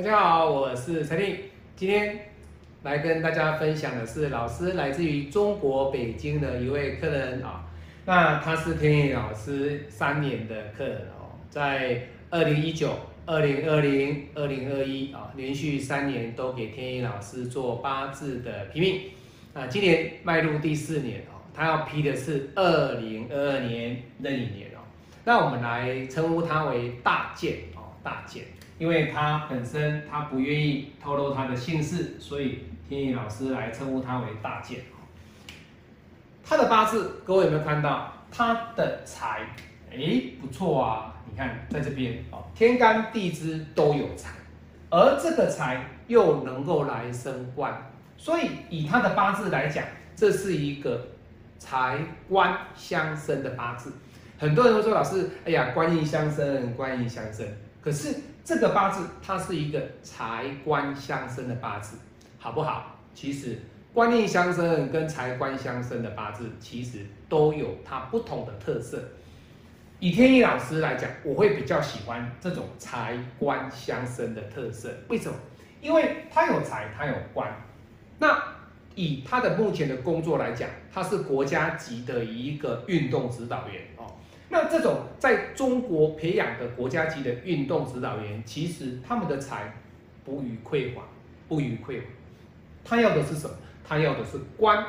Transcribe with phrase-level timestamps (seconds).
[0.00, 1.40] 大家好，我是陈立，
[1.76, 2.18] 今天
[2.84, 7.66] 来跟大家分享的是老师来自于中国北京的一位客人啊，
[8.06, 12.94] 那他是天野老师三年的客人哦，在二零一九、
[13.26, 19.02] 二零二零、二零二一啊，连续三年都给天野老师做八字的批命，
[19.52, 24.80] 啊，今年迈入第四年哦，他要批的是二零二二年壬寅年哦，
[25.26, 28.44] 那我们来称呼他为大健哦，大健。
[28.80, 34.80] 因为他本身他不愿意透露他的姓氏，所以天意老师来称呼他为大健。
[36.42, 39.42] 他的八字，各位有没有看到他的财？
[39.92, 41.14] 哎，不错啊！
[41.30, 44.30] 你看在这边哦，天干地支都有财，
[44.88, 49.84] 而这个财又能够来升官，所以以他的八字来讲，
[50.16, 51.06] 这是一个
[51.58, 51.98] 财
[52.30, 53.92] 官相生的八字。
[54.40, 57.46] 很多人都说老师，哎呀，官印相生，官印相生。
[57.82, 61.98] 可是这个八字它是一个财官相生的八字，
[62.38, 62.98] 好不好？
[63.14, 63.58] 其实
[63.92, 68.98] 官印相生跟财官相生的八字其实都有它不同的特色。
[69.98, 74.88] 以天意老师来讲，我会比较喜欢这种财官相生的特色。
[75.08, 75.36] 为什么？
[75.82, 77.54] 因为他有财，他有官。
[78.18, 78.42] 那
[78.94, 84.06] 以他的目前的工作来讲，他是国家级的一个运动指导员哦。
[84.52, 89.72] 那这种在中国培养的国家级的运动指导员，其实他们的财
[90.24, 91.02] 不予匮乏，
[91.48, 92.06] 不予匮乏。
[92.84, 93.54] 他要的是什么？
[93.86, 94.84] 他要的是官，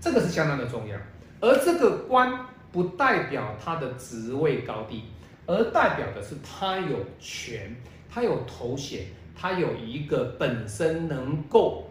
[0.00, 0.98] 这个是相当的重要。
[1.40, 5.04] 而这个官不代表他的职位高低，
[5.46, 7.76] 而代表的是他有权，
[8.08, 9.04] 他有头衔，
[9.36, 11.90] 他有一个本身能够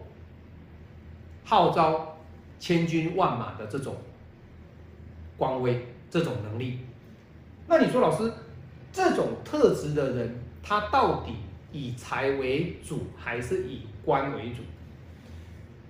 [1.43, 2.17] 号召
[2.59, 3.95] 千军万马的这种。
[5.37, 6.79] 光威这种能力，
[7.67, 8.31] 那你说老师，
[8.91, 11.33] 这种特质的人，他到底
[11.71, 14.61] 以财为主还是以官为主？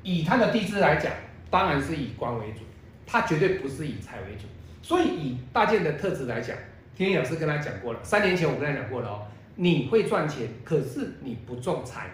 [0.02, 1.12] 以他的地支来讲，
[1.50, 2.60] 当然是以官为主，
[3.06, 4.46] 他绝对不是以财为主。
[4.82, 6.56] 所以以大健的特质来讲，
[6.96, 12.10] 天天老师跟他讲过了，三年前我跟他讲过了哦，你会赚钱，可是你不重财，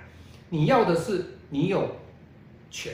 [0.49, 1.95] 你要的是你有
[2.69, 2.93] 权。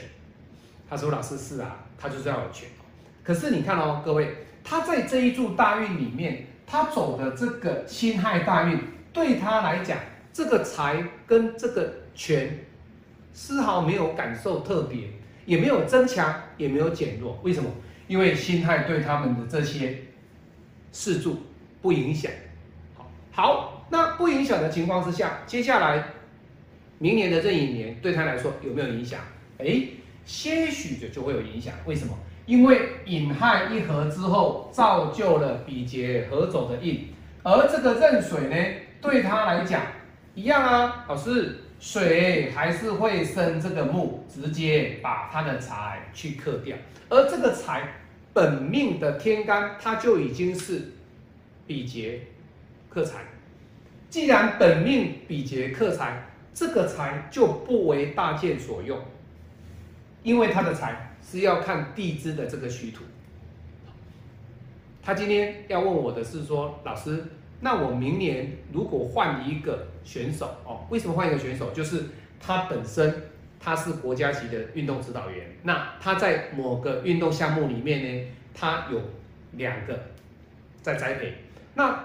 [0.88, 2.68] 他说老师是啊，他就是要有权。
[3.26, 4.32] 可是你看哦，各位，
[4.62, 8.78] 他在这一柱大运里面，他走的这个辛亥大运，
[9.12, 9.98] 对他来讲，
[10.32, 12.56] 这个财跟这个权，
[13.32, 15.08] 丝毫没有感受特别，
[15.44, 17.36] 也没有增强，也没有减弱。
[17.42, 17.68] 为什么？
[18.06, 19.98] 因为辛亥对他们的这些
[20.92, 21.42] 四柱
[21.82, 22.30] 不影响。
[23.32, 26.04] 好，那不影响的情况之下，接下来
[26.98, 29.18] 明年的这一年对他来说有没有影响？
[29.58, 29.82] 哎，
[30.24, 31.74] 些许的就会有影响。
[31.86, 32.16] 为什么？
[32.46, 37.08] 因为引亥一合之后，造就了比劫合走的印，
[37.42, 38.56] 而这个壬水呢，
[39.00, 39.82] 对他来讲
[40.36, 46.76] 一样啊，老师，水还是会生这个木，直接把他的财去克掉，
[47.08, 47.82] 而这个财
[48.32, 50.92] 本命的天干，它就已经是
[51.66, 52.20] 比劫
[52.88, 53.24] 克财，
[54.08, 58.96] 既然本命比劫克财，这个财就不为大剑所用，
[60.22, 61.02] 因为他的财。
[61.28, 63.02] 是要看地支的这个虚土。
[65.02, 67.24] 他今天要问我的是说，老师，
[67.60, 71.70] 那我明年如果换一个选手哦，为什么换一个选手？
[71.72, 72.04] 就是
[72.40, 73.22] 他本身
[73.58, 79.00] 他是国家级的运动指导员，那他在某个运动项目里面呢，他有
[79.52, 80.06] 两个
[80.82, 81.34] 在栽培，
[81.74, 82.04] 那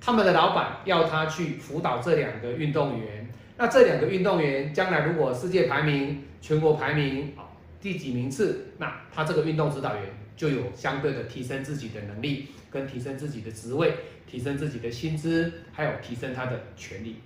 [0.00, 7.42] 他们的老板要他去辅导这两个运动员，那这两个运动员将来如果世界排名、全国排名啊。
[7.80, 10.04] 第几名次，那他这个运动指导员
[10.36, 13.94] 就有相对的提升自己的能力，跟提升自己的职位，
[14.26, 17.16] 提升自己的薪资，还有提升他的权利。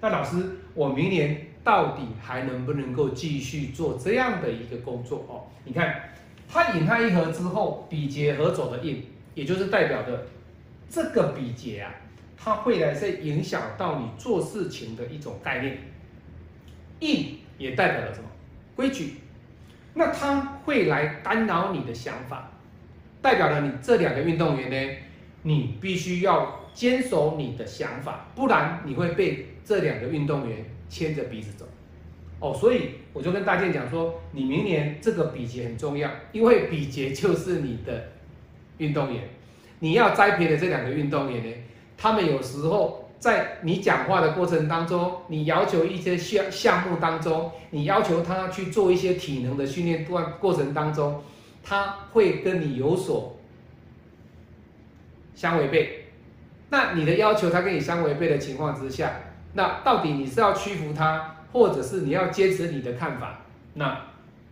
[0.00, 0.36] 那老师，
[0.74, 5.50] 我明年到底还能不能够继续做这样的一个工作哦？
[5.64, 6.10] 你看，
[6.48, 9.04] 他引他一合之后，比劫合走的印，
[9.34, 10.26] 也就是代表的
[10.88, 11.92] 这个比劫啊，
[12.36, 15.78] 它会来是影响到你做事情的一种概念。
[17.00, 18.28] 印也代表了什么？
[18.76, 19.14] 规矩。
[19.98, 22.50] 那他会来干扰你的想法，
[23.22, 24.96] 代表了你这两个运动员呢，
[25.42, 31.66] 你必须要坚守你的想法，不然你会被这两个运动员牵着鼻子走。
[32.40, 38.12] 哦，所以我就跟大健讲说，你明年这个比劫很重要，因为比劫就是你的
[38.76, 39.22] 运动员，
[39.78, 41.50] 你要栽培的这两个运动员呢，
[41.96, 43.05] 他们有时候。
[43.18, 51.22] 在你讲话的过程当中，你要求一些项项目当中，你要求他去做一些体能的训练段过程当中，
[51.64, 53.36] 他会跟你有所
[55.34, 56.04] 相违背，
[56.70, 59.12] 那你的要求他跟你相违背的情况之下，
[59.54, 63.40] 那到底你是要屈服他，或者是你要坚持你的看法？
[63.74, 63.98] 那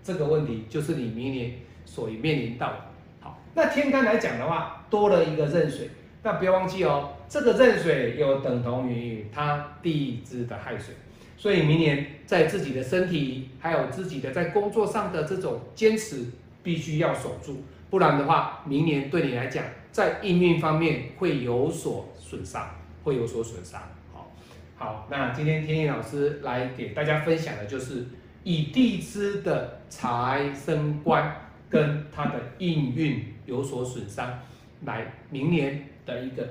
[0.02, 1.52] 这个问题就是你明年
[1.84, 2.76] 所面临到的。
[3.20, 5.90] 好，那天干来讲的话，多了一个壬水，
[6.22, 10.94] 那不要忘记哦，这个壬水又等同于它地支的亥水，
[11.37, 16.26] 所以明年在自己的身体还有自己的在工作上的这种坚持，
[16.62, 19.65] 必须要守住，不然的话，明年对你来讲。
[19.93, 22.69] 在应运方面会有所损伤，
[23.05, 23.81] 会有所损伤。
[24.12, 24.32] 好，
[24.76, 28.05] 好，那今天天意老师来给大家分享的就是
[28.43, 31.32] 以地支的财生官
[31.71, 34.37] 跟它的应运有所损伤，
[34.85, 36.44] 来明年的一个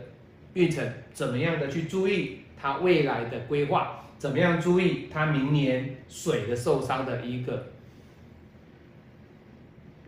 [0.54, 7.68] 运程怎么样的去注意它未来的规划，怎么样注意它明年水的受伤的一个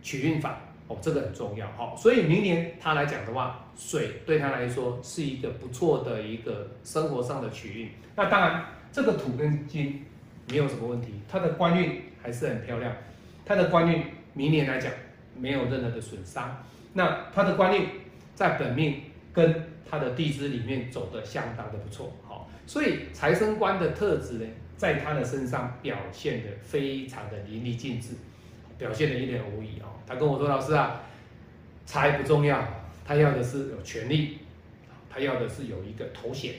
[0.02, 0.60] 取运法。
[0.88, 7.88] 哦，这个很重要哈，所以明年他来讲的话，水对他来说是一个不错的一个生活上的取运。
[8.14, 10.04] 那当然，这个土跟金
[10.48, 12.94] 没有什么问题，它的官运还是很漂亮。
[13.44, 14.00] 它的官运
[14.32, 14.92] 明年来讲
[15.36, 16.64] 没有任何的损伤。
[16.92, 17.88] 那它的官运
[18.36, 19.00] 在本命
[19.32, 24.46] 跟他的地支里面走的相当的不错，好，所以财生官的特质呢，
[24.76, 28.14] 在他的身上表现的非常的淋漓尽致。
[28.78, 31.00] 表现的一点无疑哦，他跟我说：“老师啊，
[31.86, 32.62] 财不重要，
[33.06, 34.36] 他要的是有权利，
[35.08, 36.56] 他要的是有一个头衔。”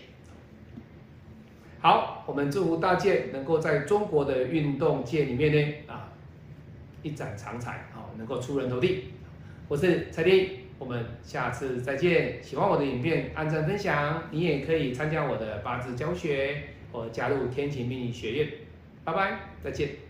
[1.79, 6.09] 好，我们祝福大健能够在中国的运动界里面呢啊
[7.03, 9.13] 一展长才啊，能够出人头地。
[9.67, 12.41] 我是蔡丁，我们下次再见。
[12.43, 18.47] 喜欢我的影片，按赞分享，你也可以参加我的八字教学或加入天晴命理学院。
[19.03, 20.06] 拜拜，再见。